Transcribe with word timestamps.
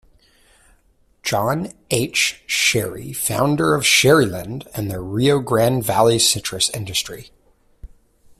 John 1.21 1.73
H. 1.91 2.41
Shary 2.47 3.13
Founder 3.13 3.75
of 3.75 3.83
Sharyland 3.83 4.65
and 4.73 4.89
the 4.89 4.99
Rio 4.99 5.37
Grande 5.41 5.83
Valley 5.83 6.17
citrus 6.17 6.71
industry. 6.71 7.29